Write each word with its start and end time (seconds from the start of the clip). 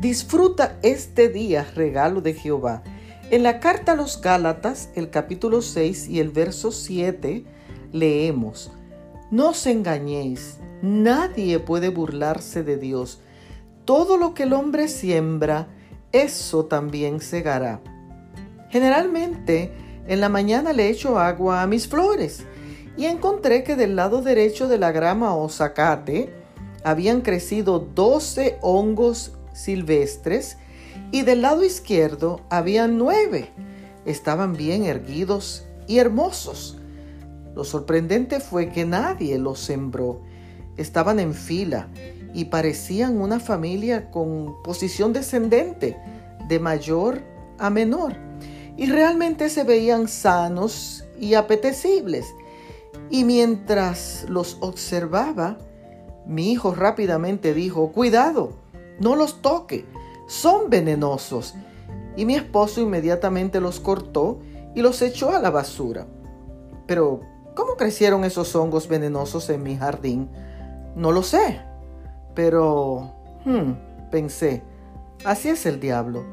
Disfruta 0.00 0.78
este 0.82 1.28
día, 1.28 1.66
regalo 1.74 2.20
de 2.20 2.32
Jehová. 2.32 2.84
En 3.32 3.42
la 3.42 3.58
carta 3.58 3.92
a 3.92 3.96
los 3.96 4.20
Gálatas, 4.20 4.90
el 4.94 5.10
capítulo 5.10 5.60
6 5.60 6.08
y 6.08 6.20
el 6.20 6.30
verso 6.30 6.70
7, 6.70 7.44
leemos, 7.90 8.70
No 9.32 9.48
os 9.48 9.66
engañéis, 9.66 10.58
nadie 10.82 11.58
puede 11.58 11.88
burlarse 11.88 12.62
de 12.62 12.76
Dios. 12.76 13.20
Todo 13.84 14.18
lo 14.18 14.34
que 14.34 14.44
el 14.44 14.52
hombre 14.52 14.86
siembra, 14.86 15.66
eso 16.12 16.66
también 16.66 17.20
segará. 17.20 17.80
Generalmente, 18.70 19.72
en 20.06 20.20
la 20.20 20.28
mañana 20.28 20.72
le 20.72 20.90
echo 20.90 21.18
agua 21.18 21.60
a 21.60 21.66
mis 21.66 21.88
flores 21.88 22.44
y 22.96 23.06
encontré 23.06 23.64
que 23.64 23.74
del 23.74 23.96
lado 23.96 24.22
derecho 24.22 24.68
de 24.68 24.78
la 24.78 24.92
grama 24.92 25.34
o 25.34 25.50
habían 26.84 27.20
crecido 27.20 27.80
12 27.80 28.58
hongos 28.62 29.32
silvestres 29.58 30.56
y 31.10 31.22
del 31.22 31.42
lado 31.42 31.64
izquierdo 31.64 32.40
había 32.50 32.86
nueve. 32.86 33.50
Estaban 34.04 34.54
bien 34.54 34.84
erguidos 34.84 35.66
y 35.86 35.98
hermosos. 35.98 36.78
Lo 37.54 37.64
sorprendente 37.64 38.40
fue 38.40 38.70
que 38.70 38.84
nadie 38.84 39.38
los 39.38 39.58
sembró. 39.58 40.20
Estaban 40.76 41.18
en 41.18 41.34
fila 41.34 41.88
y 42.32 42.46
parecían 42.46 43.20
una 43.20 43.40
familia 43.40 44.10
con 44.10 44.62
posición 44.62 45.12
descendente, 45.12 45.96
de 46.46 46.60
mayor 46.60 47.22
a 47.58 47.68
menor. 47.70 48.14
Y 48.76 48.86
realmente 48.86 49.48
se 49.48 49.64
veían 49.64 50.06
sanos 50.06 51.04
y 51.18 51.34
apetecibles. 51.34 52.26
Y 53.10 53.24
mientras 53.24 54.26
los 54.28 54.58
observaba, 54.60 55.58
mi 56.26 56.52
hijo 56.52 56.74
rápidamente 56.74 57.54
dijo, 57.54 57.90
cuidado, 57.90 58.52
no 59.00 59.16
los 59.16 59.42
toque, 59.42 59.86
son 60.26 60.70
venenosos. 60.70 61.54
Y 62.16 62.24
mi 62.24 62.34
esposo 62.34 62.80
inmediatamente 62.80 63.60
los 63.60 63.80
cortó 63.80 64.40
y 64.74 64.82
los 64.82 65.00
echó 65.02 65.30
a 65.30 65.38
la 65.38 65.50
basura. 65.50 66.06
Pero, 66.86 67.20
¿cómo 67.54 67.76
crecieron 67.76 68.24
esos 68.24 68.54
hongos 68.56 68.88
venenosos 68.88 69.48
en 69.50 69.62
mi 69.62 69.76
jardín? 69.76 70.28
No 70.96 71.12
lo 71.12 71.22
sé. 71.22 71.60
Pero, 72.34 73.12
hmm, 73.44 74.10
pensé, 74.10 74.62
así 75.24 75.48
es 75.48 75.66
el 75.66 75.80
diablo, 75.80 76.24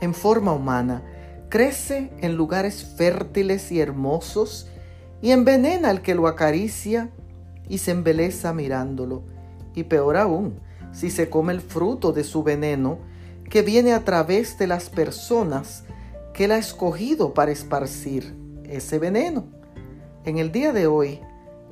en 0.00 0.14
forma 0.14 0.52
humana. 0.52 1.02
Crece 1.48 2.12
en 2.20 2.34
lugares 2.34 2.84
fértiles 2.96 3.70
y 3.70 3.80
hermosos 3.80 4.68
y 5.20 5.30
envenena 5.30 5.90
al 5.90 6.02
que 6.02 6.14
lo 6.14 6.26
acaricia 6.26 7.10
y 7.68 7.78
se 7.78 7.90
embeleza 7.92 8.52
mirándolo. 8.52 9.22
Y 9.74 9.84
peor 9.84 10.16
aún, 10.16 10.60
si 10.92 11.10
se 11.10 11.28
come 11.28 11.52
el 11.52 11.60
fruto 11.60 12.12
de 12.12 12.24
su 12.24 12.42
veneno, 12.42 12.98
que 13.48 13.62
viene 13.62 13.92
a 13.92 14.04
través 14.04 14.58
de 14.58 14.66
las 14.66 14.88
personas 14.88 15.84
que 16.32 16.44
él 16.44 16.52
ha 16.52 16.58
escogido 16.58 17.34
para 17.34 17.52
esparcir 17.52 18.34
ese 18.64 18.98
veneno. 18.98 19.44
En 20.24 20.38
el 20.38 20.52
día 20.52 20.72
de 20.72 20.86
hoy, 20.86 21.20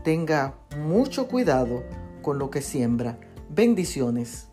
tenga 0.04 0.54
mucho 0.76 1.28
cuidado 1.28 1.84
con 2.22 2.38
lo 2.38 2.50
que 2.50 2.60
siembra. 2.60 3.18
Bendiciones. 3.48 4.49